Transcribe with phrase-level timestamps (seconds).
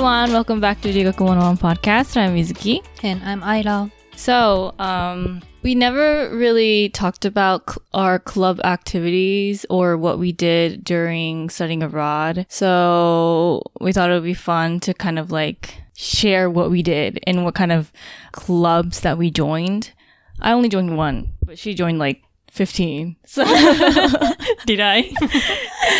[0.00, 0.32] everyone.
[0.32, 2.16] Welcome back to Ryugaku 101 podcast.
[2.16, 2.82] I'm Mizuki.
[3.02, 3.92] And I'm Aira.
[4.16, 10.82] So, um, we never really talked about cl- our club activities or what we did
[10.84, 12.46] during studying abroad.
[12.48, 17.18] So, we thought it would be fun to kind of like share what we did
[17.26, 17.92] and what kind of
[18.32, 19.92] clubs that we joined.
[20.40, 23.16] I only joined one, but she joined like 15.
[23.26, 23.44] So,
[24.64, 25.12] Did I?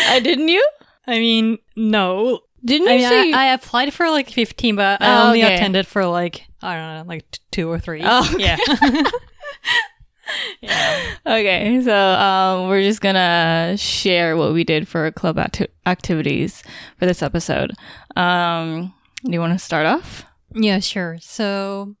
[0.09, 0.67] I didn't you?
[1.05, 2.39] I mean, no.
[2.63, 5.43] Didn't I, you mean, say I, I applied for like 15, but Oh, I only
[5.43, 5.55] okay.
[5.55, 8.01] attended for like, I don't know, like t- two or three.
[8.03, 8.57] Oh, okay.
[10.61, 11.15] yeah.
[11.25, 16.63] Okay, so um, we're just gonna share what we did for club acti- activities
[16.97, 17.71] for this episode.
[18.15, 18.93] Um,
[19.23, 20.25] do you want to start off?
[20.53, 21.17] yeah, sure.
[21.21, 21.95] So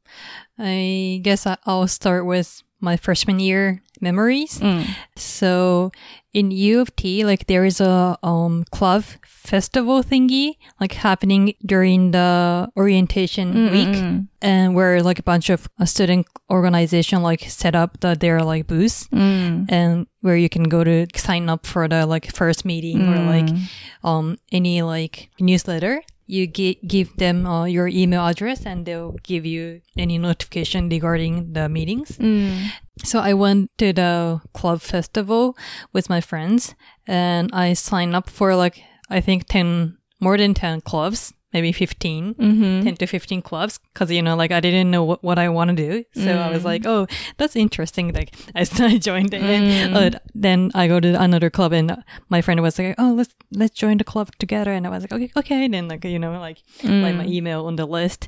[0.59, 4.59] I guess I'll start with my freshman year memories.
[4.59, 4.87] Mm.
[5.15, 5.91] So
[6.33, 12.11] in U of T, like there is a um club festival thingy like happening during
[12.11, 13.87] the orientation week.
[13.95, 18.41] Mm, and where like a bunch of uh, student organization like set up the, their
[18.43, 22.65] like booths mm, and where you can go to sign up for the like first
[22.65, 23.61] meeting or like Mm.
[24.03, 29.45] um any like newsletter you gi- give them uh, your email address and they'll give
[29.45, 32.17] you any notification regarding the meetings.
[32.17, 32.71] Mm,
[33.03, 35.57] so I went to the club festival
[35.91, 36.73] with my friends
[37.05, 42.35] and I signed up for like, I think 10, more than 10 clubs, maybe 15,
[42.35, 42.83] mhm.
[42.83, 43.79] 10 to 15 clubs.
[43.93, 46.05] Cause, you know, like I didn't know what, what I want to do.
[46.13, 48.13] So I was like, oh, that's interesting.
[48.13, 49.41] Like I, I joined it.
[49.41, 53.35] And uh, then I go to another club and my friend was like, oh, let's,
[53.51, 54.71] let's join the club together.
[54.71, 55.65] And I was like, okay, okay.
[55.65, 58.27] And then like, you know, like, like my email on the list.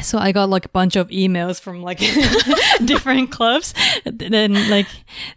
[0.00, 1.98] So I got like a bunch of emails from like
[2.84, 3.74] different clubs.
[4.04, 4.86] Then like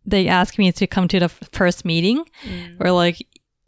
[0.06, 2.26] they asked me to come to the first meeting
[2.80, 3.26] or like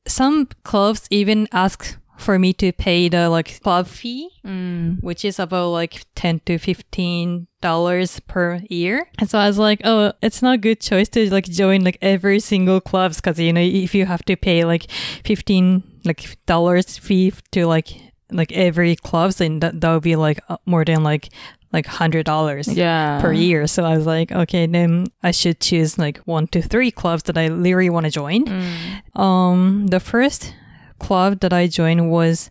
[0.07, 5.01] some clubs even ask for me to pay the like club fee, Mm.
[5.01, 9.07] which is about like 10 to 15 dollars per year.
[9.19, 11.97] And so I was like, oh, it's not a good choice to like join like
[12.01, 14.91] every single clubs because you know if you have to pay like
[15.23, 17.89] 15 like dollars fee to like
[18.31, 21.29] like every clubs, then that, that would be like uh, more than like
[21.71, 23.19] like hundred dollars Yeah.
[23.21, 23.65] per year.
[23.67, 27.37] So I was like, okay, then I should choose like one to three clubs that
[27.37, 28.45] I really want to join.
[28.45, 29.19] Mm.
[29.19, 30.53] Um, the first
[30.99, 32.49] club that I joined was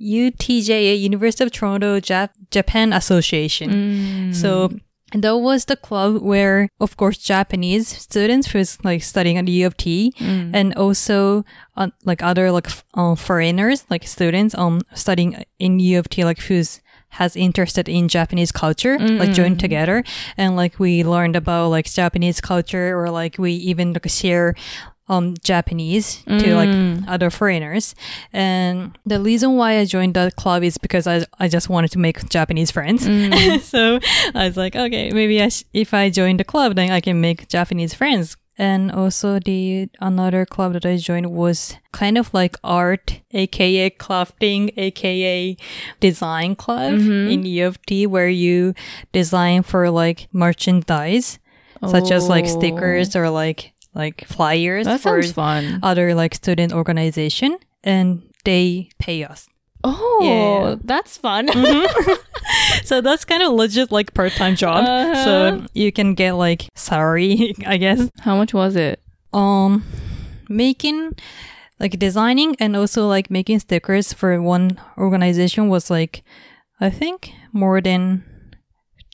[0.00, 3.70] UTJA, University of Toronto Jap- Japan Association.
[3.70, 4.34] Mm.
[4.34, 4.70] So
[5.14, 9.66] that was the club where, of course, Japanese students who's like studying at the U
[9.66, 10.50] of T, Mm.
[10.54, 11.44] and also
[11.76, 16.24] uh, like other like f- uh, foreigners, like students um studying in U of T,
[16.24, 16.80] like who's
[17.20, 20.02] has interested in Japanese culture, like joined together,
[20.38, 24.54] and like we learned about like Japanese culture, or like we even like share
[25.08, 27.04] um Japanese to like mm.
[27.08, 27.94] other foreigners.
[28.32, 31.98] And the reason why I joined the club is because I I just wanted to
[31.98, 33.06] make Japanese friends.
[33.06, 33.60] Mm.
[33.72, 33.98] so
[34.34, 37.20] I was like, okay, maybe I sh- if I join the club, then I can
[37.20, 38.36] make Japanese friends.
[38.58, 44.72] And also the another club that I joined was kind of like art, aka crafting,
[44.76, 45.56] aka
[46.00, 47.32] design club mm-hmm.
[47.32, 48.74] in U of T, where you
[49.10, 51.38] design for like merchandise,
[51.88, 52.58] such as like Oh.
[52.58, 55.80] stickers or like like flyers That for fun.
[55.82, 59.48] other like student organization, and they pay us.
[59.84, 60.76] Oh, Yeah.
[60.84, 61.48] that's fun.
[62.84, 64.84] so that's kind of legit like part-time job.
[64.84, 65.24] Uh-huh.
[65.24, 68.08] So you can get like salary, I guess.
[68.20, 69.00] How much was it?
[69.32, 69.84] Um,
[70.48, 71.16] making
[71.80, 76.22] like designing and also like making stickers for one organization was like,
[76.80, 78.22] I think more than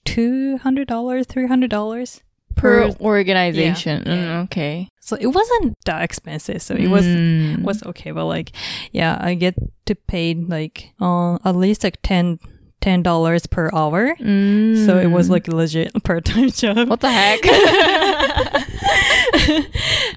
[0.05, 2.21] two hundred dollars, three hundred dollars
[2.59, 2.97] Per per.
[3.01, 4.03] organization.
[4.07, 4.15] Yeah.
[4.15, 4.89] Mm, okay.
[5.01, 6.61] So it wasn't that expensive.
[6.61, 7.63] So it was Mm.
[7.63, 8.51] was okay, but like,
[8.93, 9.55] yeah, I get
[9.87, 12.39] to pay like uh, at least like ten
[12.81, 14.15] ten dollars per hour.
[14.21, 14.85] Mm.
[14.87, 16.89] So it was like legit part time job.
[16.91, 17.41] What the heck?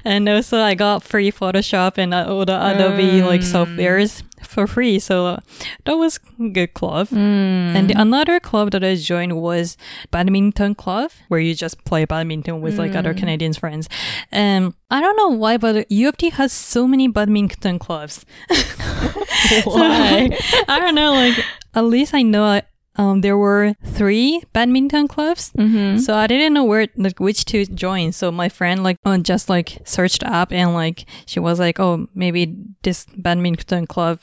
[0.06, 3.52] and also I got free Photoshop and uh, all the Adobe like Mm.
[3.54, 5.00] softwares for free.
[5.00, 5.40] So
[5.86, 6.20] that was
[6.52, 7.08] good club.
[7.08, 7.76] Mm.
[7.76, 9.78] And the, another club that I joined was
[10.12, 13.88] badminton club, where you just play badminton with like other Canadians friends.
[14.32, 18.26] And I don't know why, but U of T has so many badminton clubs.
[19.64, 20.30] Why?
[20.30, 21.14] So, I don't know.
[21.14, 21.44] Like
[21.74, 22.64] at least I know I,
[22.98, 25.52] um, there were three badminton clubs.
[25.58, 26.00] Mm-hmm.
[26.00, 28.12] So I didn't know where like which to join.
[28.12, 32.08] So my friend like uh, just like searched up and like she was like, oh
[32.14, 34.20] maybe this badminton club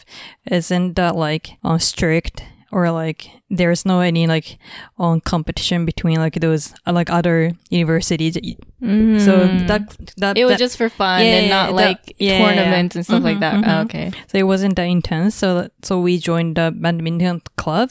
[0.50, 4.58] isn't that like uh, strict or like there's no any like
[4.98, 8.36] on competition between like those uh, like other universities.
[8.80, 12.38] So that that It was that- just for fun Yeah, and not yeah, like yeah,
[12.38, 12.98] tournaments yeah.
[12.98, 13.54] and stuff like Mhm, that.
[13.54, 13.68] mhm.
[13.68, 14.12] Oh, okay.
[14.30, 15.34] so it wasn't that intense.
[15.34, 17.90] So so we joined the badminton club.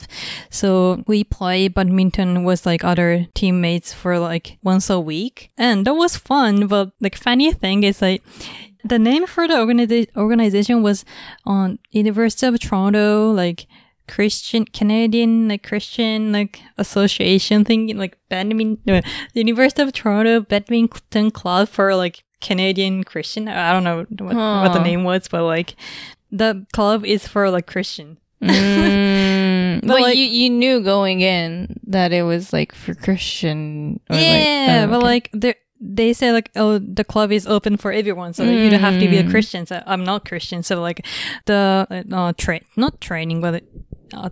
[0.50, 5.94] So we play badminton with like other teammates for like once a week, and that
[5.94, 6.66] was fun.
[6.68, 8.22] But like funny thing is like
[8.84, 11.04] the name for the organiza- organization was
[11.44, 13.66] on University of Toronto, like
[14.08, 19.00] Christian Canadian like Christian like association thing, like badminton, no,
[19.34, 23.48] the University of Toronto badminton club for like Canadian Christian.
[23.48, 25.76] I don't know what, what the name was, but like
[26.30, 28.18] the club is for like Christian.
[28.40, 34.00] Mm, But, but like- you you knew going in that it was like for Christian.
[34.10, 35.06] Or yeah, like, oh, but okay.
[35.06, 38.80] like they they say like oh the club is open for everyone, so you don't
[38.80, 39.30] have to be a Mm.
[39.30, 39.66] Christian.
[39.66, 41.04] So I'm not Christian, so like
[41.46, 43.62] the uh, tra- not training, but
[44.14, 44.30] uh,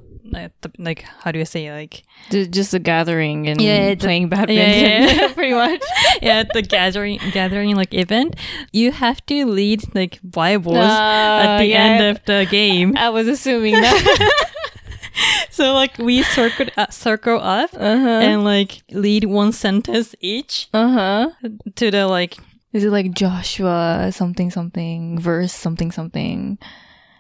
[0.63, 4.57] the, like how do you say like just a gathering and Yeah, the- playing badminton,
[4.57, 5.33] yeah, yeah.
[5.35, 5.83] pretty much.
[6.23, 8.37] yeah the gathering gathering like event
[8.73, 13.29] you have to lead like bibles Uh, at the end of the game I was
[13.29, 14.33] assuming that.
[15.51, 18.21] so like we circle uh, circle up uh huh.
[18.29, 21.31] and like lead one sentence each Uh huh.
[21.77, 22.37] to the like
[22.73, 26.59] Is it like Joshua something something verse something something?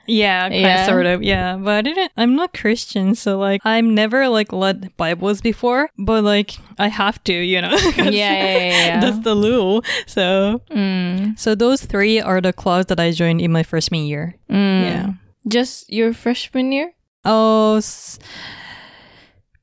[0.06, 0.86] Yeah, kind Yeah.
[0.86, 4.96] sort of yeah but I didn't I'm not Christian so like I've never like led
[4.96, 7.76] Bibles before but like I have to you know.
[7.96, 9.00] Yeah, yeah, yeah, yeah.
[9.04, 13.52] that's the rule so Mm, so those three are the clubs that I joined in
[13.52, 14.82] my freshman year mm.
[14.82, 15.12] Yeah.
[15.48, 16.92] Just your freshman year,
[17.24, 18.18] oh s-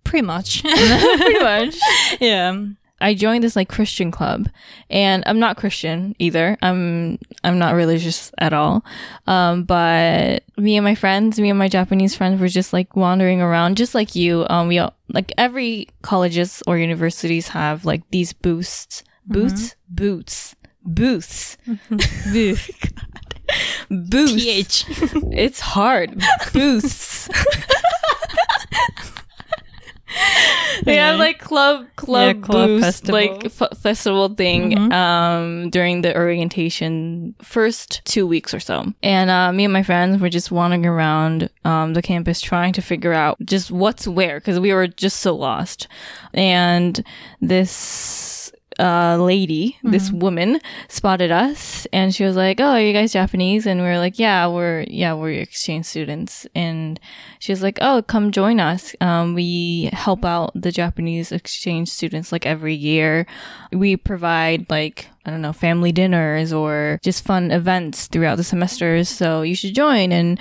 [0.04, 1.76] pretty much pretty much.
[2.22, 2.56] yeah
[3.04, 4.48] I joined this like Christian club,
[4.90, 6.58] and I'm not Christian either.
[6.62, 8.86] I'm I'm not religious at all.
[9.28, 13.42] Um, but me and my friends, me and my Japanese friends, were just like wandering
[13.42, 14.48] around, just like you.
[14.50, 21.58] Um, we all, like every colleges or universities have like these boosts, boots, boots, booths,
[22.32, 22.70] booth
[23.90, 24.84] booths.
[24.86, 24.86] th
[25.32, 26.24] It's hard.
[26.54, 27.30] Booths.
[30.86, 33.14] they have like club club Yeah, club booths, festival.
[33.20, 34.94] like f- festival thing Mhm.
[34.94, 40.20] um during the orientation first two weeks or so and uh, me and my friends
[40.22, 44.60] were just wandering around um, the campus trying to figure out just what's where because
[44.60, 45.88] we were just so lost
[46.34, 47.04] and
[47.42, 53.14] this uh, lady, this woman, spotted us, and she was like, "Oh, are you guys
[53.14, 57.00] Japanese?" And we were like, "Yeah, we're yeah, we're exchange students." And
[57.40, 58.96] she was like, "Oh, come join us.
[59.02, 63.26] Um, we help out the Japanese exchange students like every year.
[63.72, 69.08] We provide like." I don't know, family dinners or just fun events throughout the semesters.
[69.08, 70.12] So you should join.
[70.12, 70.38] And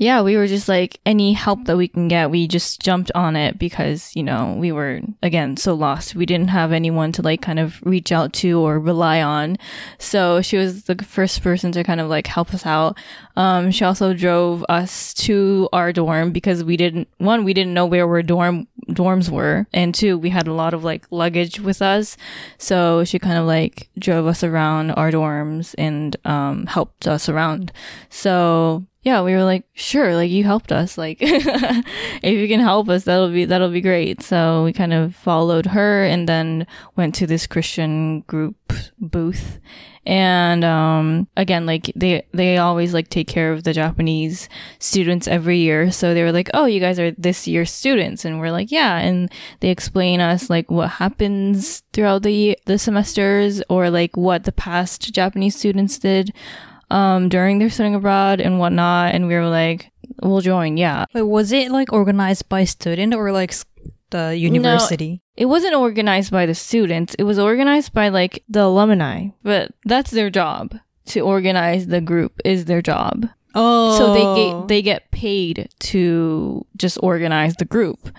[0.00, 3.36] yeah, we were just like any help that we can get, we just jumped on
[3.36, 6.14] it because, you know, we were again so lost.
[6.14, 9.58] We didn't have anyone to like kind of reach out to or rely on.
[9.98, 12.96] So she was the first person to kind of like help us out.
[13.36, 17.84] Um, she also drove us to our dorm because we didn't, one, we didn't know
[17.84, 19.66] where our dorm dorms were.
[19.74, 22.16] And two, we had a lot of like luggage with us.
[22.56, 27.70] So she kind of like drove us around our dorms and, um, helped us around.
[28.08, 30.98] So yeah, we were like, sure, like you helped us.
[30.98, 34.22] Like if you can help us, that'll be that'll be great.
[34.22, 36.66] So we kind of followed her and then
[36.96, 38.56] went to this Christian group
[38.98, 39.58] booth.
[40.04, 45.58] And um again, like they they always like take care of the Japanese students every
[45.58, 45.90] year.
[45.90, 48.98] So they were like, "Oh, you guys are this year's students." And we're like, "Yeah."
[48.98, 54.52] And they explain us like what happens throughout the the semesters or like what the
[54.52, 56.32] past Japanese students did
[56.90, 59.14] um, during their studying abroad and whatnot.
[59.14, 59.90] And we were like,
[60.22, 60.76] we'll join.
[60.76, 61.04] Yeah.
[61.14, 63.54] Wait, was it like organized by student or like
[64.10, 65.10] the university?
[65.12, 67.14] No, It wasn't organized by the students.
[67.14, 70.74] It was organized by like the alumni, but that's their job
[71.06, 73.28] to organize the group is their job.
[73.54, 78.10] oh, So they get, they get paid to just organize the group.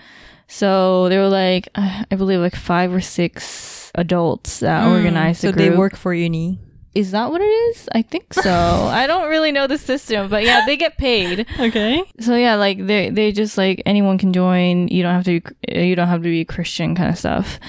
[0.48, 5.50] So they were like, I believe like five or six adults that organize the Mm,
[5.50, 5.70] so group.
[5.72, 6.58] they work for uni.
[6.94, 7.88] Is that what it is?
[7.94, 8.50] I think so.
[8.92, 11.46] I don't really know the system, but yeah, they get paid.
[11.62, 12.02] Okay.
[12.18, 14.88] So yeah, like they they just like anyone can join.
[14.88, 17.60] You don't have to be, you don't have to be Christian kind of stuff.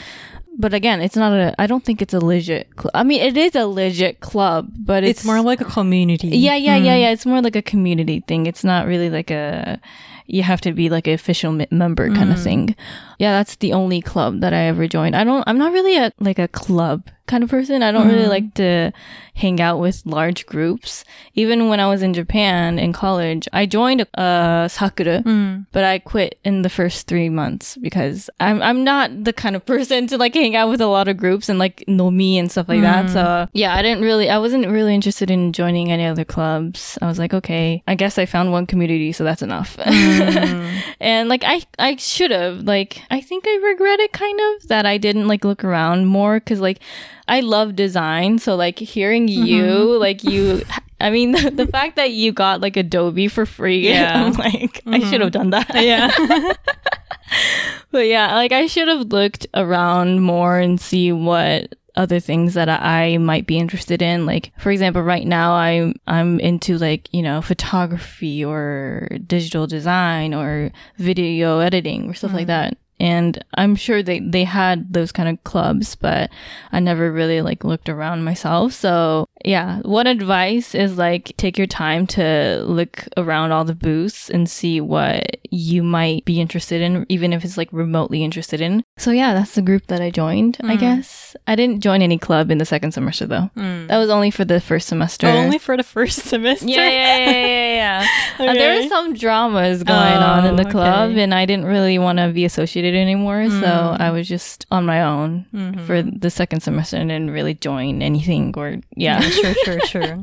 [0.57, 1.53] But again, it's not a.
[1.59, 2.69] I don't think it's a legit.
[2.77, 6.29] Cl- I mean, it is a legit club, but It's, it's, more like a community.
[6.29, 7.01] yeah, yeah, yeah, hmm.
[7.01, 7.09] yeah.
[7.09, 8.45] It's more like a community thing.
[8.45, 9.79] It's not really like a.
[10.25, 12.43] You have to be like an official member kind of hmm.
[12.43, 12.75] thing.
[13.23, 15.15] Yeah, that's the only club that I ever joined.
[15.15, 17.81] I don't, I'm not really a, like a club kind of person.
[17.81, 18.29] I don't really mm-hmm.
[18.29, 18.91] like to
[19.35, 21.05] hang out with large groups.
[21.33, 25.65] Even when I was in Japan in college, I joined a, a sakura, mm.
[25.71, 29.65] but I quit in the first three months because I'm, I'm not the kind of
[29.73, 32.51] person to like hang out with a lot of groups and like know me and
[32.51, 33.09] stuff like that.
[33.09, 33.49] So mm.
[33.53, 36.97] yeah, I didn't really, I wasn't really interested in joining any other clubs.
[37.01, 39.77] I was like, okay, I guess I found one community, so that's enough.
[39.77, 40.81] Mm.
[40.99, 44.87] and like I I should have like I think I regret it kind of that
[44.87, 46.79] I didn't like look around more cuz like
[47.27, 49.45] I love design so like hearing mm-hmm.
[49.45, 50.63] you like you
[50.99, 54.25] I mean the, the fact that you got like Adobe for free Yeah.
[54.25, 55.09] I'm like I mm-hmm.
[55.11, 56.09] should have done that Yeah.
[57.91, 62.69] but yeah, like I should have looked around more and see what other things that
[62.69, 64.25] I might be interested in.
[64.25, 70.33] Like, for example, right now I'm, I'm into like, you know, photography or digital design
[70.33, 72.73] or video editing or stuff like mm-hmm.
[72.73, 72.77] that.
[73.03, 76.29] And I'm sure they, they had those kind of clubs, but
[76.71, 78.71] I never really like looked around myself.
[78.71, 84.29] So yeah, one advice is like take your time to look around all the booths
[84.29, 88.83] and see what you might be interested in, even if it's like remotely interested in.
[88.97, 91.35] So yeah, that's the group that I joined, I guess.
[91.47, 93.49] I didn't join any club in the second semester though.
[93.55, 95.27] That was only for the first semester.
[95.27, 96.65] Only for the first semester.
[96.67, 98.07] yeah, yeah, yeah, yeah, yeah.
[98.33, 98.83] Uh, there Okay.
[98.83, 101.21] were some dramas going on in the Oh, club, okay.
[101.21, 103.47] and I didn't really want to be associated anymore.
[103.49, 103.99] So Mm.
[103.99, 105.85] I was just on my own Mm-hmm.
[105.85, 109.19] for the second semester and didn't really join anything or yeah.
[109.33, 110.21] sure, sure, sure.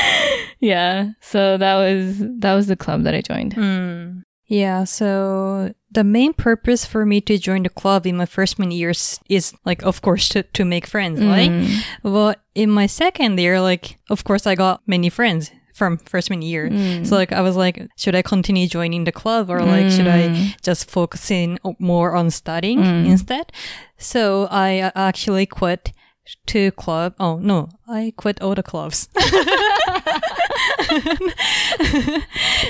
[0.60, 1.10] yeah.
[1.20, 3.54] So that was that was the club that I joined.
[3.54, 4.24] Mm.
[4.48, 8.70] Yeah, so the main purpose for me to join the club in my first freshman
[8.70, 11.50] years is like, of course, to, to make friends, right?
[11.50, 11.80] Mm.
[12.02, 16.70] But in my second year, like, of course, I got many friends from freshman year.
[16.70, 17.06] Mm.
[17.06, 20.08] So like, I was like, should I continue joining the club or like, should.
[20.08, 23.52] I just focus in more on studying instead?
[23.98, 25.92] So I uh, actually quit
[26.46, 27.14] two club.
[27.20, 29.08] Oh no, I quit all the clubs.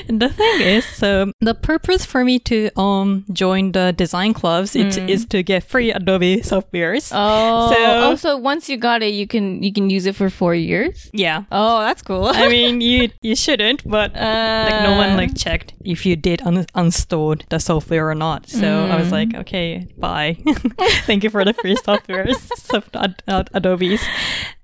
[0.09, 4.95] the thing is, so the purpose for me to um join the design clubs it
[4.95, 5.09] hmm.
[5.09, 7.11] is to get free Adobe softwares.
[7.13, 10.31] Oh, So- oh, so once you got it, you can you can use it for
[10.31, 11.11] four years.
[11.13, 11.45] Yeah.
[11.51, 12.27] Oh, that's cool.
[12.27, 15.35] I mean, you you shouldn't, but like no one like uh.
[15.35, 18.49] checked if you did un- uninstalled the software or not.
[18.49, 19.13] So I was mm.
[19.13, 20.37] like, okay, bye.
[21.07, 24.03] Thank you for the free softwares, soft ad- ad- Adobe's.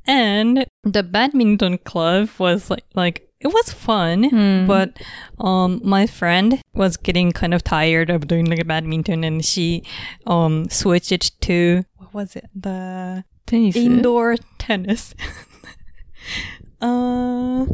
[0.07, 4.99] And the badminton club was like like it was fun, but
[5.39, 9.83] um my friend was getting kind of tired of doing like badminton, and she
[10.27, 13.77] um switched it to what was it the tennis.
[13.77, 15.15] indoor tennis.
[16.81, 17.67] uh,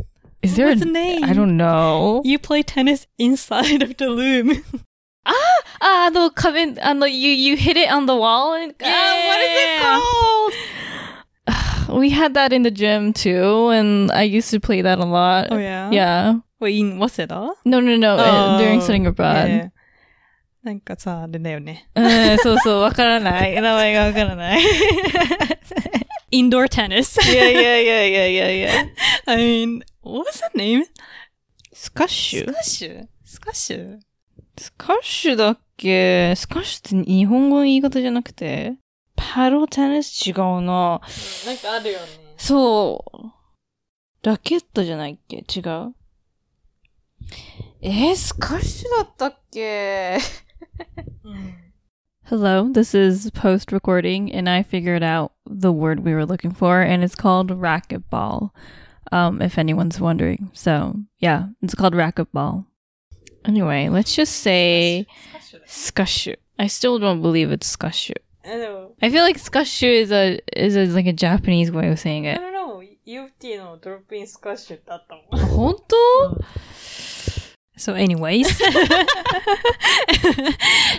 [0.42, 1.24] Is there what's a the name?
[1.24, 2.22] I don't know.
[2.24, 4.62] you play tennis inside of the room.
[5.26, 9.22] Ah, ah, the cabin and the you you hit it on the wall and ah,
[9.28, 10.52] what is it called?
[11.89, 15.47] we had that in the gym too, and I used to play that a lot.
[15.51, 15.89] Oh yeah.
[15.91, 16.39] Yeah.
[16.59, 17.53] Wait, in Waseda?
[17.65, 18.15] No, no, no.
[18.15, 19.47] uh, during Oh, studying abroad.
[19.47, 19.69] Yeah.
[20.63, 21.87] なんかさ、あれだよね。
[21.93, 23.53] うん、そうそう、わからない。
[23.53, 24.63] 名前がわからない。
[26.31, 27.21] Indoor tennis.
[27.21, 28.85] いやいやいやいやいやいや。
[29.27, 30.85] I mean, what was the name?
[31.71, 33.99] スカッシュスカッシュスカッシュ
[34.57, 38.73] スカッシュだっけスカッシュって日本語の言い方じゃなくて
[39.19, 40.61] パロテニス違うな。
[40.61, 42.05] なんかあるよね。
[42.37, 43.31] そう。
[44.23, 45.93] ラケットじゃないっけ違う
[47.81, 50.17] えー、スカッシュだったっけ
[52.23, 56.81] Hello, this is post recording, and I figured out the word we were looking for,
[56.81, 58.49] and it's called racquetball.
[59.11, 60.49] Um, if anyone's wondering.
[60.53, 62.65] So, yeah, it's called racquetball.
[63.45, 65.05] Anyway, let's just say
[65.67, 66.35] scushu.
[66.57, 68.15] I still don't believe it's scushu.
[68.43, 72.27] あの、 I feel like scushu is a is a, like a Japanese way of saying
[72.27, 72.39] I it.
[72.41, 75.47] don't know, UFT のドロップインスカッシュってあったもん。
[75.47, 75.95] 本当
[77.77, 78.47] So anyways,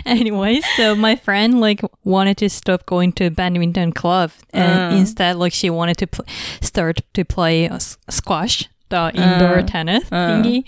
[0.05, 4.97] anyways, so my friend like wanted to stop going to badminton club and Uh.
[4.97, 6.25] instead like she wanted to pl-
[6.61, 9.61] start to play uh, s- squash, the indoor Uh.
[9.63, 10.15] tennis Uh.
[10.41, 10.65] thingy.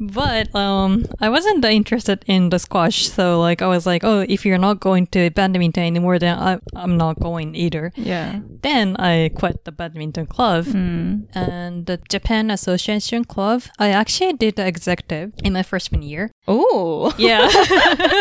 [0.00, 4.46] But um, I wasn't interested in the squash, so like I was like, oh, if
[4.46, 7.92] you're not going to badminton anymore, then I, I'm not going either.
[7.96, 8.40] Yeah.
[8.62, 11.26] Then I quit the badminton club Mm.
[11.34, 13.62] and the Japan Association Club.
[13.78, 16.30] I actually did the executive in my freshman year.
[16.48, 17.12] Oh.
[17.18, 17.48] Yeah.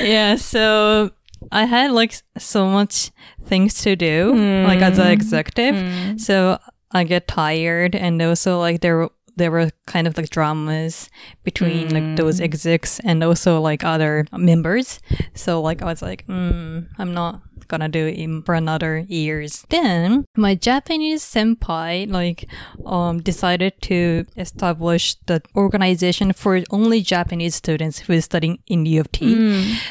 [0.00, 1.10] yeah, so
[1.52, 3.10] I had like so much
[3.44, 4.34] things to do,
[4.66, 6.20] like as an executive.
[6.20, 6.58] So
[6.92, 11.08] I get tired and also like there there were kind of like dramas
[11.44, 14.98] between like those execs and also like other members.
[15.34, 19.66] So like I was like, mm, I'm not gonna do it for another years.
[19.70, 22.48] Then my Japanese senpai like
[22.86, 29.00] um decided to establish the organization for only Japanese students who is studying in U
[29.00, 29.34] of T.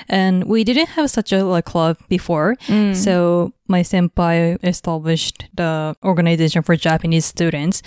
[0.07, 2.55] And we didn't have such a like club before.
[2.95, 7.81] So my senpai established the organization for Japanese students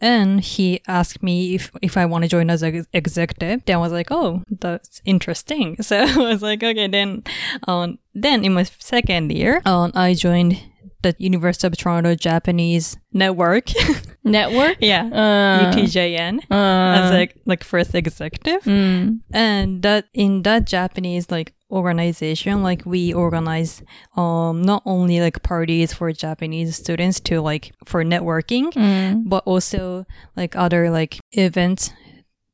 [0.00, 3.64] and he asked me if, if I want to join as an executive.
[3.64, 5.76] Then I was like, oh, that's interesting.
[5.82, 7.24] So I was like, okay, then,
[7.68, 10.58] um, then in my second year, um, I joined
[11.02, 13.66] the University of Toronto Japanese Network.
[14.24, 14.76] Network?
[14.80, 15.04] yeah.
[15.12, 18.62] Uh, UTJN uh, as like, like first executive.
[18.64, 23.82] mm, And that in that Japanese like organization, like we organize
[24.16, 30.06] um not only like parties for Japanese students to like for networking, mm, but also
[30.36, 31.90] like other like events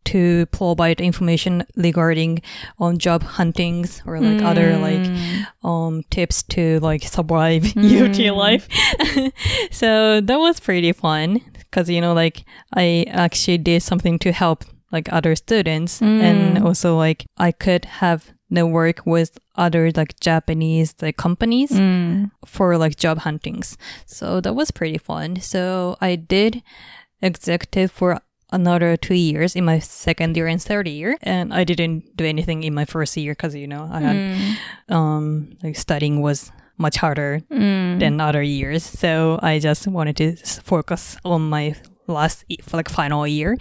[0.02, 2.40] to provide information regarding
[2.78, 5.46] on job huntings or like other like mm.
[5.62, 8.66] um tips to like survive UT life.
[9.70, 14.64] so that was pretty fun because you know like I actually did something to help
[14.90, 21.16] like other students and also like I could have network with other like Japanese like
[21.16, 22.30] companies Mm.
[22.45, 23.76] for like job huntings.
[24.07, 25.40] So that was pretty fun.
[25.40, 26.62] So I did
[27.23, 28.21] executive for
[28.52, 31.16] another two years in my second year and third year.
[31.23, 35.57] And I didn't do anything in my first year because, you know, I had, um,
[35.62, 38.00] like studying was much harder Mm.
[38.00, 38.83] than other years.
[38.83, 41.75] So I just wanted to focus on my
[42.09, 43.57] last, like final year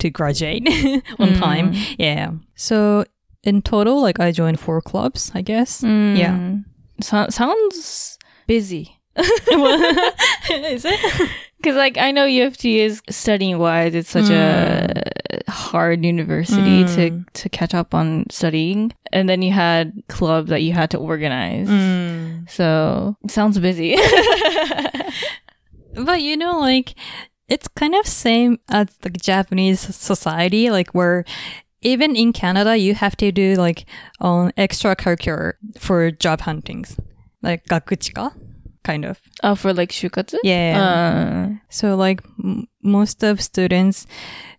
[0.00, 0.68] to graduate
[1.18, 1.72] on time.
[1.98, 2.32] Yeah.
[2.54, 3.04] So
[3.44, 5.82] in total, like I joined four clubs, I guess.
[5.82, 6.32] Yeah.
[6.36, 6.64] Mm.
[7.00, 8.98] So- sounds busy.
[9.16, 11.30] Is it?
[11.58, 13.94] Because, like, I know U of T is studying wise.
[13.94, 15.02] It's such a
[15.48, 20.72] hard university to to catch up on studying, and then you had club that you
[20.74, 21.68] had to organize.
[21.68, 22.50] Mm.
[22.50, 23.96] So sounds busy.
[25.94, 26.94] But you know, like
[27.48, 31.24] it's kind of same as the Japanese society, like where
[31.84, 33.84] even in Canada you have to do like
[34.20, 36.98] um extracurricular for job huntings,
[37.42, 38.32] like gakuchika,
[38.82, 39.20] kind of.
[39.42, 40.36] oh, for like shukatsu.
[40.42, 40.80] Yeah.
[40.80, 44.06] Uh, So like m- most of students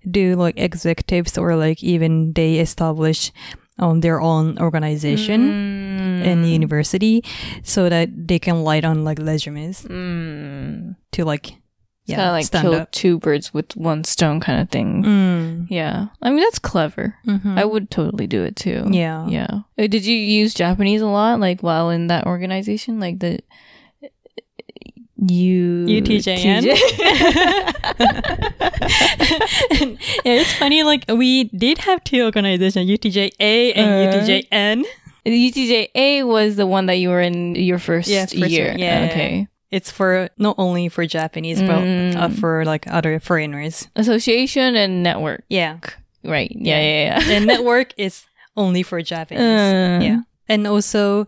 [0.09, 3.31] do like executives or like even they establish
[3.77, 5.41] um, their own organization
[6.21, 7.23] mm, in the university
[7.63, 10.95] so that they can light on like resumes mm.
[11.11, 11.55] to like
[12.05, 12.91] yeah Kinda like kill up.
[12.91, 15.03] two birds with one stone kind of thing.
[15.03, 15.67] Mm.
[15.69, 16.07] Yeah.
[16.21, 17.15] I mean, that's clever.
[17.25, 17.57] Mhm.
[17.57, 18.87] I would totally do it too.
[18.91, 19.27] Yeah.
[19.27, 19.47] Yeah.
[19.77, 23.39] Uh, Did you use Japanese a lot, like while in that organization, like the
[25.27, 26.37] U UTJN?
[26.45, 26.65] And,
[30.25, 30.83] yeah, it's funny.
[30.83, 34.17] Like we did have two organizations, UTJA and Uh.
[34.17, 34.83] UTJN.
[35.25, 38.47] UTJA was the one that you were in your first, Yeah, first year.
[38.49, 38.75] year.
[38.77, 39.07] Yeah.
[39.09, 41.78] Okay It's for not only for Japanese, but
[42.18, 43.86] uh, for like other foreigners.
[43.94, 45.44] Association and network.
[45.48, 45.78] Yeah,
[46.24, 46.50] Right.
[46.50, 46.80] Yeah.
[46.80, 47.20] Yeah.
[47.24, 47.36] Yeah.
[47.36, 48.24] and network is
[48.56, 49.40] only for Japanese.
[49.42, 50.00] Uh.
[50.02, 51.26] Yeah, and also,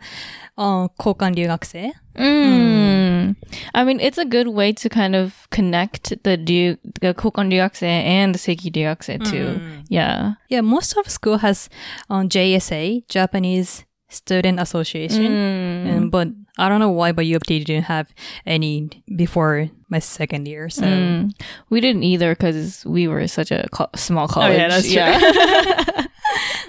[0.59, 1.93] uh, 交换留学生.
[2.15, 3.37] Mm.
[3.75, 7.87] I mean, it's a good way to kind of connect the du- the Kokon ryugakusei
[8.05, 9.61] and the Seiki ryugakusei too.
[9.89, 10.35] Yeah.
[10.49, 11.69] Yeah, most of school has
[12.11, 15.26] um, JSA, Japanese Student Association.
[15.26, 15.88] Mm.
[15.90, 18.08] And, but I don't know why, but U didn't have
[18.46, 20.70] any before my second year.
[20.70, 21.32] So Mm.
[21.70, 24.54] We didn't either because we were such a co- small college.
[24.54, 24.96] Oh, yeah, that's true.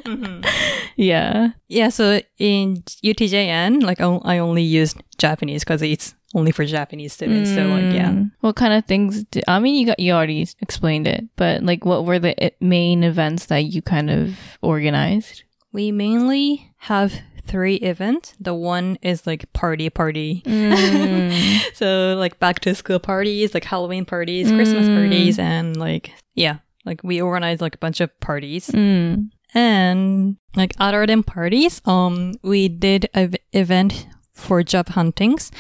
[0.06, 0.42] Yeah.
[0.96, 1.48] yeah.
[1.68, 7.12] yeah, so in UTJN, like I I only used Japanese because it's only for Japanese
[7.12, 7.50] students.
[7.50, 8.30] So like yeah, Mm.
[8.40, 9.24] What kind of things?
[9.24, 13.04] Did, I mean, you got you already explained it, but like, what were the main
[13.04, 15.44] events that you kind of organized?
[15.70, 17.12] we mainly have
[17.48, 18.34] three events.
[18.38, 20.42] The one is like party party.
[20.44, 21.60] Mm.
[21.74, 27.02] so like back to school parties, like Halloween parties, Christmas parties, and like yeah, like
[27.02, 28.68] we organize like a bunch of parties.
[28.68, 29.30] Mm.
[29.54, 35.50] And like other than parties, um, we did a v- event for job huntings.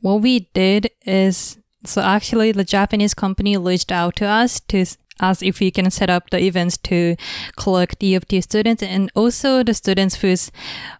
[0.00, 5.20] What we did is so actually the Japanese company reached out to us to s-
[5.20, 7.16] ask if we can set up the events to
[7.56, 10.50] collect U of T students and also the students who's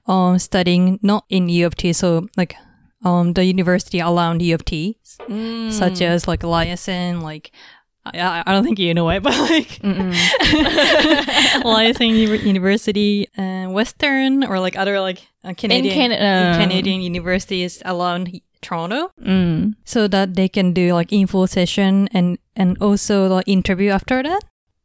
[0.07, 2.55] um studying not in U of T, so like
[3.05, 4.99] um the university around U of T,
[5.71, 7.51] such as like Ryerson, like
[8.05, 9.79] I, I- don't think you know it, but like
[11.65, 16.59] Ryerson University and Western or like other like uh, Canadian Canada.
[16.61, 19.75] Canadian universities around Toronto, Mm.
[19.85, 24.41] so that they can do like info session and and also the interview after that.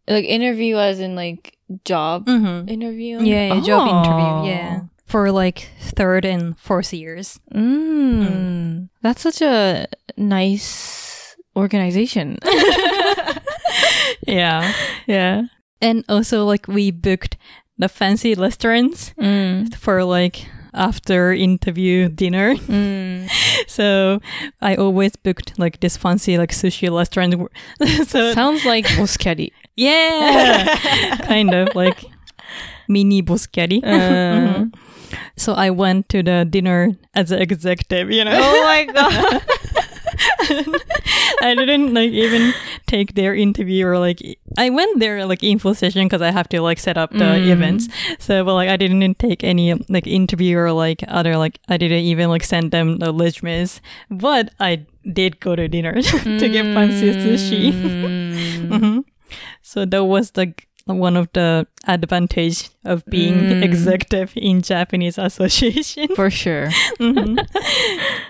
[0.07, 2.67] Like interview as in like job Mm-hmm.
[2.69, 3.19] interview?
[3.21, 3.91] Yeah, yeah, job Oh.
[4.01, 4.51] interview.
[4.51, 7.39] Yeah, for like third and fourth years.
[7.53, 8.89] Mm.
[9.01, 9.87] That's such a
[10.17, 12.37] nice organization.
[14.27, 14.73] Yeah,
[15.07, 15.43] yeah.
[15.81, 17.37] and also like we booked
[17.77, 19.73] the fancy restaurants Mm.
[19.75, 22.55] for like after interview dinner.
[22.55, 23.29] Mm.
[23.67, 24.21] So
[24.61, 27.35] I always booked like this fancy like sushi restaurant.
[28.07, 29.51] so Sounds like boskeri.
[29.75, 32.05] yeah, kind of like
[32.87, 33.83] mini boskeri.
[33.83, 33.89] Uh.
[33.89, 34.73] Mhm.
[35.35, 38.39] So I went to the dinner as an executive, you know.
[38.39, 39.41] oh my god.
[41.41, 42.53] I didn't like even
[42.87, 44.19] take their interview or like
[44.57, 47.47] I went there like info session because I have to like set up the Mm.
[47.51, 47.87] events.
[48.19, 52.05] So but like I didn't take any like interview or like other like I didn't
[52.05, 53.81] even like send them the resumes.
[54.09, 56.01] But I did go to dinner
[56.41, 57.71] to get fancy sushi.
[57.71, 58.79] Mm.
[58.79, 58.99] hmm
[59.61, 63.63] So that was like one of the advantage of being Mm.
[63.63, 66.07] executive in Japanese association.
[66.15, 66.71] For sure.
[66.99, 67.43] Mhm.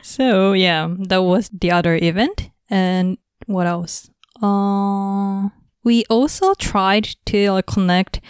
[0.02, 2.50] so yeah, that was the other event.
[2.70, 4.10] And what else?
[4.42, 5.50] Uh,
[5.84, 8.22] we also tried to like, connect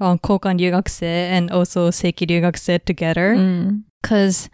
[0.00, 3.34] uh, um, Kokan Ryugakse and also Seiki Ryugakse together.
[3.36, 4.48] Mm because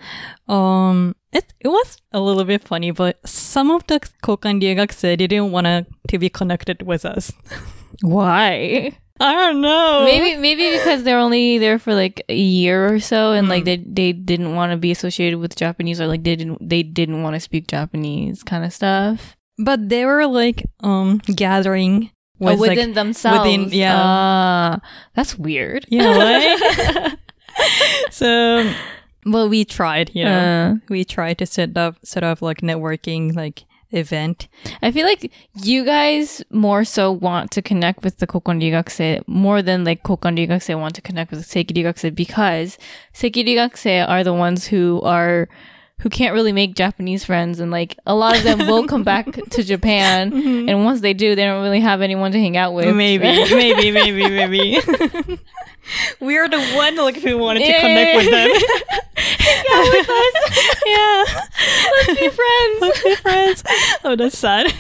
[0.48, 4.60] um, it, it was a little bit funny, but some of the Kokan
[5.00, 7.32] they didn't want to be connected with us.
[8.00, 8.96] Why?
[9.20, 10.04] I don't know.
[10.04, 13.50] Maybe maybe because they're only there for like a year or so, and mm.
[13.50, 13.66] like hmm.
[13.66, 17.22] they they didn't want to be associated with Japanese or like they didn't they didn't
[17.22, 22.10] want to speak Japanese kind of stuff but they were like um gathering
[22.40, 23.38] Oh, like within themselves.
[23.46, 23.94] within- yeah.
[23.96, 24.80] Ah,
[25.14, 25.86] that's weird.
[25.88, 27.16] Yeah, right?
[28.10, 28.68] so,
[29.26, 33.34] well, we tried, you know, Uh, we tried to set up sort of like networking
[33.36, 34.48] like event.
[34.82, 35.30] I feel like
[35.62, 38.58] you guys more so want to connect with the Kokon
[39.28, 42.78] more than like Kokon want to connect with Seiki Ryugakusei because
[43.14, 45.48] Seiki Ryugakusei are the ones who are
[46.02, 49.26] who can't really make Japanese friends and like a lot of them will come back
[49.50, 50.68] to Japan mm-hmm.
[50.68, 52.94] and once they do they don't really have anyone to hang out with.
[52.94, 53.22] Maybe,
[53.54, 54.80] maybe, maybe, maybe.
[56.20, 58.50] we are the one like who wanted to Yeah, connect yeah, with them.
[59.14, 60.80] Hang out with us.
[60.86, 61.24] yeah,
[62.06, 62.80] Let's be friends.
[62.80, 63.64] let's be friends.
[64.04, 64.74] Oh, that's sad.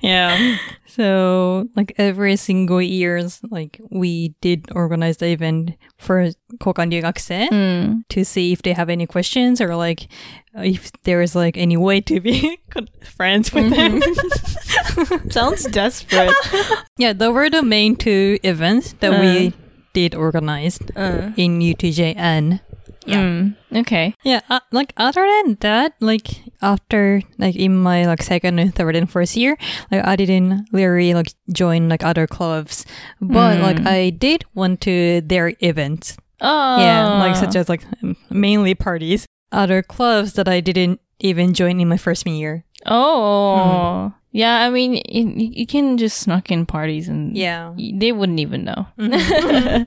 [0.00, 0.58] yeah.
[0.96, 8.00] So, like every single years, like we did organize the event for Kokan Ryugakse mm.
[8.08, 10.08] to see if they have any questions or like
[10.54, 12.58] if there is like any way to be
[13.04, 15.10] friends with mm-hmm.
[15.12, 15.30] them.
[15.30, 16.32] Sounds desperate.
[16.96, 19.20] yeah, those were the main two events that uh.
[19.20, 19.52] we
[19.92, 21.30] did organize uh.
[21.36, 22.60] in UTJN.
[23.06, 23.22] Yeah.
[23.22, 23.56] Mm.
[23.86, 24.14] Okay.
[24.24, 26.28] Yeah, uh, like other than that, like
[26.62, 29.56] after like in my like second and third and first year,
[29.90, 32.84] like I didn't really like join like other clubs,
[33.20, 33.62] but Mm.
[33.62, 36.16] like I did went to their events.
[36.40, 36.78] Oh.
[36.80, 37.82] Yeah, like such as like
[38.30, 39.24] mainly parties.
[39.52, 42.64] Other clubs that I didn't even join in my freshman year.
[42.84, 44.12] Oh.
[44.32, 47.72] Yeah, I mean, you, you can just snuck in parties and Yeah.
[47.78, 48.86] they wouldn't even know.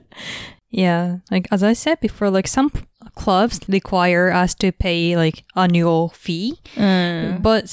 [0.72, 2.70] Yeah, like as I said before, like some
[3.14, 7.42] clubs require us to pay like annual fee, Mm.
[7.42, 7.66] but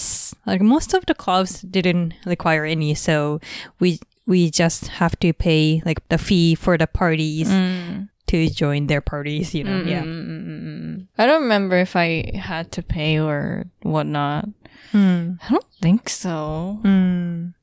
[0.46, 3.40] like most of the clubs didn't require any, so
[3.80, 8.10] we we just have to pay like the fee for the parties Mm.
[8.28, 9.56] to join their parties.
[9.56, 10.04] You know, yeah.
[10.04, 11.08] Mm-mm-mm-mm.
[11.18, 14.50] I don't remember if I had to pay or whatnot.
[14.94, 15.40] Mm.
[15.44, 16.80] I don't think so.
[16.84, 17.54] Mm.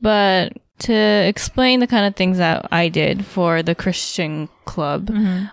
[0.00, 5.10] But to explain the kind of things that I did for the Christian club,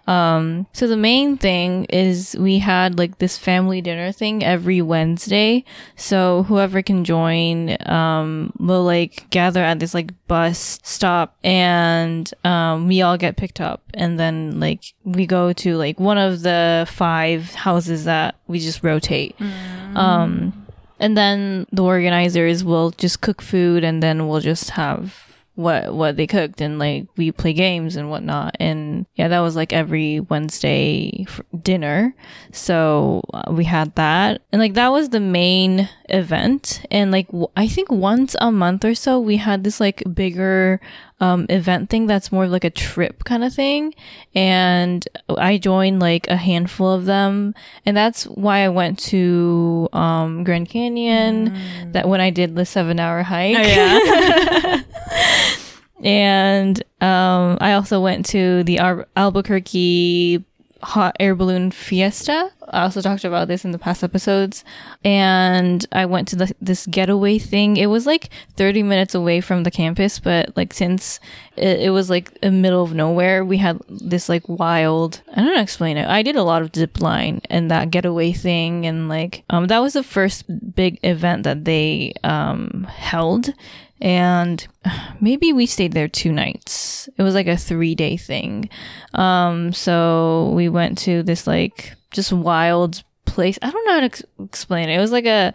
[0.08, 5.64] um, so the main thing is we had like this family dinner thing every Wednesday.
[5.96, 12.88] So whoever can join, um, will like gather at this like bus stop and, um,
[12.88, 16.88] we all get picked up and then like we go to like one of the
[16.90, 19.36] five houses that we just rotate.
[19.96, 20.61] Um,
[21.02, 26.16] and then the organizers will just cook food and then we'll just have what what
[26.16, 28.56] they cooked and like we play games and whatnot.
[28.60, 31.26] And yeah that was like every wednesday
[31.62, 32.16] dinner.
[32.54, 34.44] So uh, we had that.
[34.52, 36.86] And like that was the main event.
[36.90, 40.80] And like i think once a month or so we had this like bigger
[41.22, 43.94] um, event thing that's more of like a trip kind of thing.
[44.34, 47.54] And I joined like a handful of them.
[47.86, 53.00] And that's why I went to um, Grand Canyon, that when I did the seven
[53.00, 53.56] hour hike.
[53.56, 54.82] Oh, yeah.
[56.04, 60.44] and um, I also went to the Ar- Albuquerque
[60.84, 64.64] hot air balloon fiesta I also talked about this in the past episodes.
[65.04, 67.78] And I went to the, this getaway thing.
[67.78, 71.20] It was like 30 minutes away from the campus, but like since
[71.58, 75.54] it, it was like the middle of nowhere, we had this like wild, I don't
[75.54, 76.08] know explain it.
[76.08, 78.86] I did a lot of zip line and that getaway thing.
[78.86, 83.54] And like, um, that was the first big event that they, um, held
[84.02, 84.68] and
[85.22, 87.08] maybe we stayed there two nights.
[87.18, 88.70] It was like a three day thing.
[89.14, 93.58] Um, so we went to this like just wild place.
[93.62, 94.98] I don't know how to ex- explain it.
[94.98, 95.54] It was like a,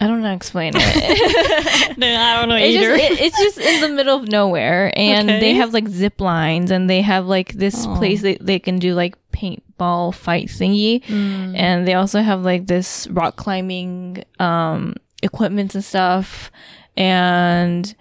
[0.00, 1.98] I don't know how to explain it.
[1.98, 2.96] no, I don't know It's either.
[2.96, 5.38] just, it, it's just in the middle of nowhere, and Okay.
[5.38, 7.94] they have like zip lines, and they have like this Oh.
[7.94, 11.54] place that they can do like paintball fight thingy, Mm.
[11.56, 16.50] and they also have like this rock climbing um equipment and stuff,
[16.96, 17.94] and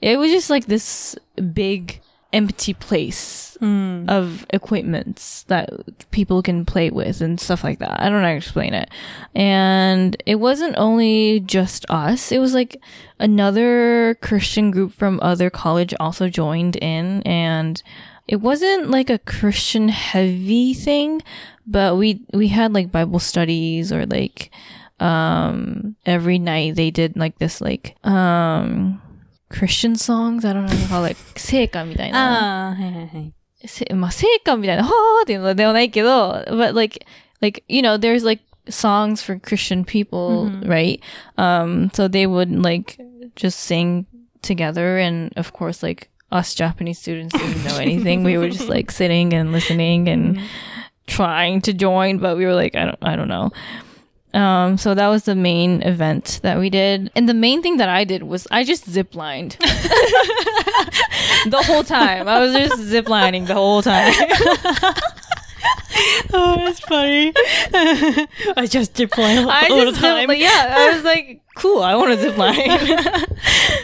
[0.00, 1.16] it was just like this
[1.52, 2.00] big
[2.32, 4.08] empty place Mm.
[4.08, 5.68] of equipments that
[6.12, 8.00] people can play with and stuff like that.
[8.00, 8.88] I don't know how to explain it.
[9.34, 12.30] And it wasn't only just us.
[12.30, 12.80] It was like
[13.18, 17.82] another Christian group from other college also joined in and
[18.28, 21.20] it wasn't like a Christian heavy thing,
[21.66, 24.52] but we we had like Bible studies or like
[24.99, 29.01] um every night they did like this like um
[29.49, 30.43] Christian songs.
[30.45, 31.17] I don't know how to call it.
[31.35, 32.69] 聖歌みたいな。
[32.69, 33.33] ああ、は いはいはい。
[33.65, 37.05] せまあ、聖歌みたいな、はーっていうのではないけど、but like,
[37.39, 40.99] like, you know, there's like songs for Christian people, right?
[41.37, 42.97] Um, so they would like
[43.35, 44.05] just sing
[44.41, 48.23] together and of course like us Japanese students didn't know anything.
[48.23, 50.39] we were just like sitting and listening and
[51.07, 53.51] trying to join, but we were like, I don't, I don't know.
[54.34, 57.10] Um, so that was the main event that we did.
[57.16, 59.56] And the main thing that I did was I just ziplined.
[61.50, 62.28] the whole time.
[62.28, 64.12] I was just ziplining the whole time.
[66.32, 67.32] Oh, that's funny.
[68.56, 70.28] I just deploy all I the just time.
[70.28, 73.26] zip- yeah, I was like, cool, I want to zipline.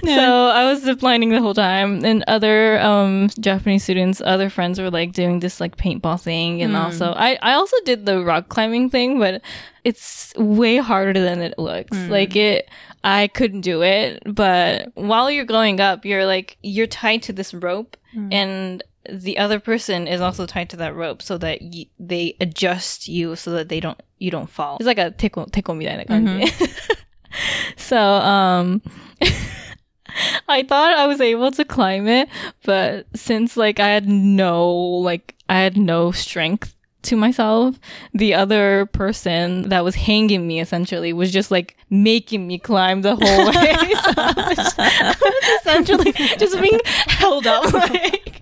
[0.04, 4.90] So I was ziplining the whole time, and other um, Japanese students, other friends were
[4.90, 8.90] like doing this like paintball thing, and also I I also did the rock climbing
[8.90, 9.40] thing, but
[9.84, 11.96] it's way harder than it looks.
[11.96, 12.08] Mm.
[12.08, 12.68] Like it,
[13.04, 14.22] I couldn't do it.
[14.26, 18.32] But while you're going up, you're like, you're tied to this rope mm.
[18.32, 23.06] and the other person is also tied to that rope so that y- they adjust
[23.06, 24.76] you so that they don't, you don't fall.
[24.76, 26.64] It's like a tickle, tickle me that mm-hmm.
[27.76, 28.80] So, um,
[30.48, 32.28] I thought I was able to climb it,
[32.64, 36.73] but since like I had no, like, I had no strength
[37.04, 37.78] to myself,
[38.12, 43.16] the other person that was hanging me essentially was just like making me climb the
[43.16, 43.74] whole way.
[44.02, 48.40] so I was, I was essentially just being held up like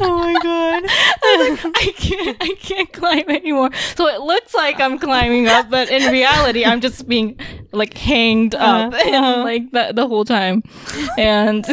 [0.00, 0.82] oh my god.
[0.86, 3.70] I can't I can't climb anymore.
[3.94, 7.38] So it looks like I'm climbing up, but in reality I'm just being
[7.72, 9.02] like hanged up Uh-huh.
[9.10, 10.62] and like the the whole time.
[11.18, 11.66] And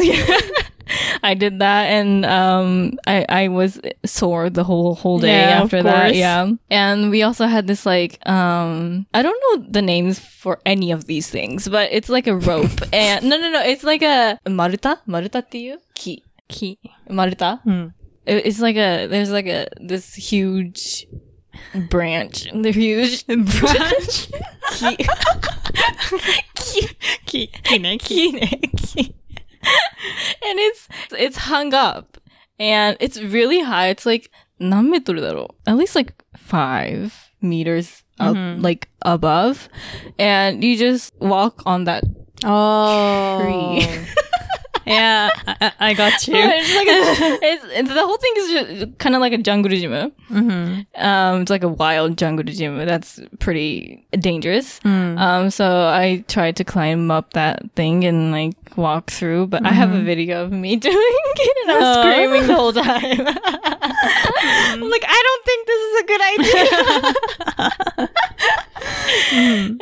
[1.22, 5.64] I did that and um I I was sore the whole whole day Yeah, of
[5.66, 6.04] after that.
[6.06, 6.16] course.
[6.16, 6.50] Yeah.
[6.70, 11.06] And we also had this like um I don't know the names for any of
[11.06, 14.98] these things, but it's like a rope and no no no, it's like a maruta?
[15.06, 16.22] Maruta っていう木。
[16.48, 16.78] Key.
[17.08, 17.60] Maruta?
[17.62, 17.88] Hmm.
[18.26, 21.06] It- It's like a there's like a this huge
[21.88, 22.48] branch.
[22.52, 24.28] The huge branch.
[24.72, 24.96] key.
[26.54, 26.88] key.
[27.26, 27.46] Key.
[27.62, 27.98] Key ね。
[27.98, 28.32] Key.
[28.76, 29.14] key.
[30.44, 32.18] and it's it's hung up
[32.58, 33.88] and it's really high.
[33.88, 34.30] It's like
[34.60, 39.68] 何メートルだろう At least like five meters up, like above,
[40.18, 42.04] and you just walk on that
[42.44, 43.40] Oh.
[43.40, 43.86] tree.
[44.87, 46.33] yeah, I, I- got you.
[46.37, 49.91] it's like a, it's, it's the whole thing is kind of like a jungle gym.
[50.31, 50.81] Mm-hmm.
[51.03, 52.77] Um, it's like a wild jungle gym.
[52.85, 54.79] That's pretty dangerous.
[54.85, 59.71] Um, so I tried to climb up that thing and like walk through, but I
[59.71, 62.01] have a video of me doing it and I was Oh.
[62.01, 63.27] screaming the whole time.
[64.79, 66.21] I'm like, I don't think this is a good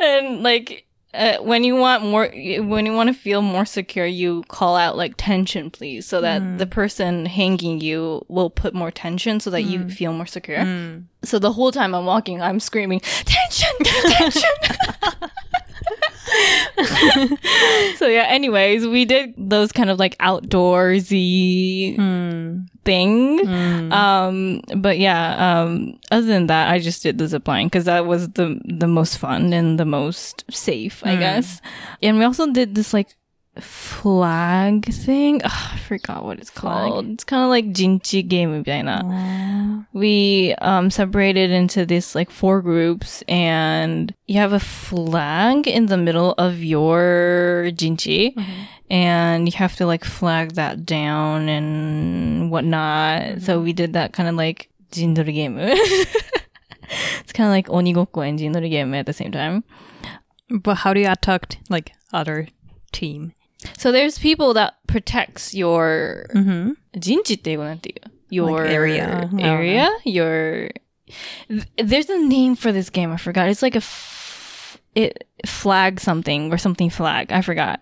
[0.00, 0.85] and like.
[1.16, 4.96] Uh, when you want more, when you want to feel more secure, you call out
[4.96, 6.58] like tension, please, so that mm.
[6.58, 9.92] the person hanging you will put more tension, so that you mm.
[9.92, 10.58] feel more secure.
[10.58, 11.04] Mm.
[11.24, 14.50] So the whole time I'm walking, I'm screaming, tension, tension.
[17.97, 21.95] so yeah, anyways, we did those kind of like outdoorsy
[22.83, 23.91] thing.
[23.91, 28.05] Um, but yeah, um, other than that, I just did the zip line because that
[28.05, 31.61] was the, the most fun and the most safe, I guess.
[32.01, 33.15] And we also did this like
[33.59, 35.41] flag thing.
[35.43, 36.89] Ugh, I forgot what it's Flag?
[36.91, 37.07] called.
[37.09, 39.64] It's kind of like jinchi game みたいな.
[39.93, 45.97] We um separated into this like four groups and you have a flag in the
[45.97, 48.33] middle of your jinchi
[48.89, 53.41] and you have to like flag that down and whatnot.
[53.41, 55.57] So we did that kind of like jindori game.
[55.59, 59.63] it's kind of like onigokko and jindori game at the same time.
[60.49, 62.47] But how do you attack like other
[62.91, 63.33] team?
[63.77, 66.73] So there's people that protects your Mm-hmm.
[66.99, 69.06] 陣地って英語なんていう your Like area.
[69.24, 69.36] Uh-huh.
[69.38, 69.90] area?
[70.04, 70.70] Your
[71.48, 73.12] th- there's a name for this game.
[73.12, 73.48] I forgot.
[73.48, 74.25] It's like a f-
[74.96, 77.80] it flag something or something flag I forgot.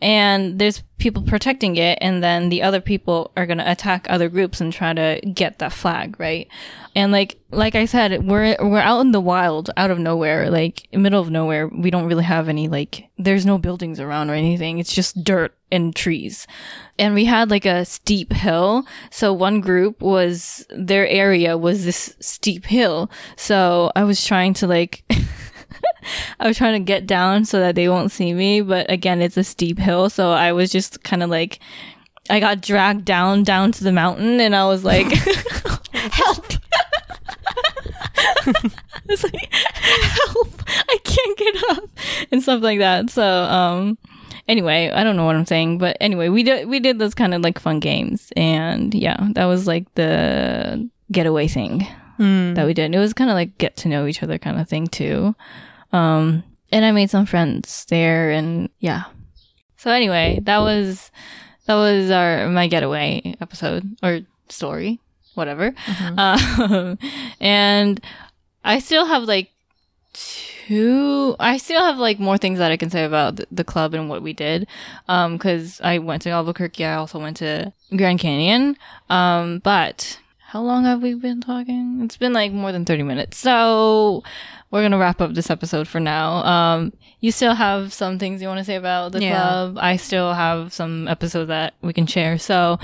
[0.00, 4.60] And there's people protecting it and then the other people are to attack other groups
[4.60, 6.48] and try to get that flag right?
[6.94, 10.88] And like like I said we're we're out in the wild out of nowhere like
[10.92, 11.68] middle of nowhere.
[11.68, 14.78] We don't really have any like there's no buildings around or anything.
[14.78, 16.46] It's just dirt and trees.
[16.98, 18.86] And we had like a steep hill.
[19.10, 23.10] So one group was their area was this steep hill.
[23.36, 25.04] So I was trying to like
[26.40, 29.36] I was trying to get down so that they won't see me, but again, it's
[29.36, 31.58] a steep hill, so I was just kind of like,
[32.28, 35.06] I got dragged down down to the mountain, and I was like,
[35.92, 36.46] help!
[39.08, 40.62] it's like, help!
[40.88, 41.88] I can't get up
[42.32, 43.10] and stuff like that.
[43.10, 43.98] So, um,
[44.48, 47.34] anyway, I don't know what I'm saying, but anyway, we did we did those kind
[47.34, 51.86] of like fun games, and yeah, that was like the getaway thing
[52.18, 52.54] Mm.
[52.54, 52.94] that we did.
[52.94, 55.34] It was kind of like get to know each other kind of thing too.
[55.96, 59.04] Um, and I made some friends there and yeah.
[59.76, 61.10] So anyway, that was,
[61.66, 65.00] that was our, my getaway episode or story,
[65.34, 65.74] whatever.
[66.16, 66.98] Um,
[67.40, 68.00] and
[68.64, 69.50] I still have like
[70.12, 74.08] two, I still have like more things that I can say about the, club and
[74.08, 74.66] what we did.
[75.08, 76.84] Um, cause I went to Albuquerque.
[76.84, 78.76] I also went to Grand Canyon.
[79.08, 80.18] Um, but
[80.56, 82.00] how long have we been talking?
[82.02, 83.36] It's been like more than 30 minutes.
[83.36, 84.22] So
[84.70, 86.36] we're going to wrap up this episode for now.
[86.46, 89.34] Um, you still have some things you want to say about the Yeah.
[89.34, 89.78] club.
[89.78, 92.38] I still have some episodes that we can share.
[92.38, 92.78] So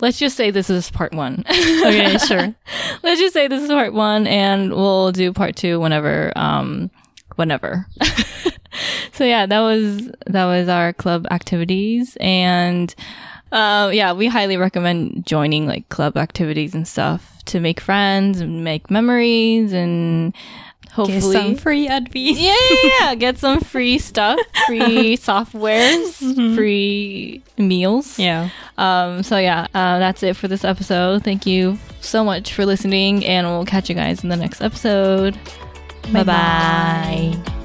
[0.00, 1.44] let's just say this is part one.
[1.86, 2.54] Okay, sure.
[3.02, 6.90] let's just say this is part one and we'll do part two whenever, um,
[7.36, 7.86] whenever.
[9.12, 12.94] so yeah, that was, that was our club activities and,
[13.54, 18.64] uh, yeah, we highly recommend joining like club activities and stuff to make friends and
[18.64, 20.32] make memories and
[20.82, 22.38] Get hopefully some free advice.
[22.38, 23.14] yeah, yeah, yeah.
[23.16, 28.18] Get some free stuff, free softwares, free meals.
[28.18, 28.48] Yeah.
[28.78, 31.22] Um, so yeah, uh, that's it for this episode.
[31.24, 35.38] Thank you so much for listening, and we'll catch you guys in the next episode.
[36.12, 37.63] Bye bye.